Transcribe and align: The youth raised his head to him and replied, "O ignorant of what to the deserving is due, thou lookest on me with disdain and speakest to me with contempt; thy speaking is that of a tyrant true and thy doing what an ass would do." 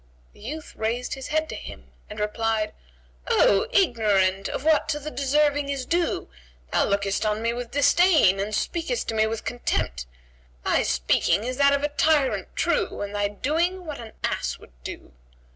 The 0.33 0.39
youth 0.39 0.73
raised 0.75 1.13
his 1.13 1.27
head 1.27 1.47
to 1.49 1.55
him 1.55 1.91
and 2.09 2.19
replied, 2.19 2.73
"O 3.27 3.67
ignorant 3.71 4.49
of 4.49 4.63
what 4.63 4.89
to 4.89 4.97
the 4.99 5.11
deserving 5.11 5.69
is 5.69 5.85
due, 5.85 6.27
thou 6.71 6.85
lookest 6.85 7.23
on 7.23 7.39
me 7.43 7.53
with 7.53 7.69
disdain 7.69 8.39
and 8.39 8.55
speakest 8.55 9.07
to 9.09 9.13
me 9.13 9.27
with 9.27 9.45
contempt; 9.45 10.07
thy 10.65 10.81
speaking 10.81 11.43
is 11.43 11.57
that 11.57 11.73
of 11.73 11.83
a 11.83 11.87
tyrant 11.89 12.47
true 12.55 12.99
and 13.01 13.13
thy 13.13 13.27
doing 13.27 13.85
what 13.85 13.99
an 13.99 14.13
ass 14.23 14.57
would 14.57 14.73
do." 14.83 15.11